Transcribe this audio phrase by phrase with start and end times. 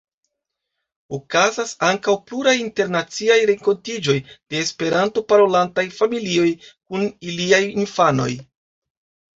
[1.17, 8.31] Okazas ankaŭ pluraj internaciaj renkontiĝoj de Esperanto-parolantaj familioj kun iliaj infanoj.